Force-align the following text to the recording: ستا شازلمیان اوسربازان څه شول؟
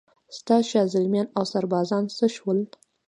ستا 0.37 0.55
شازلمیان 0.69 1.27
اوسربازان 1.39 2.03
څه 2.17 2.25
شول؟ 2.35 2.59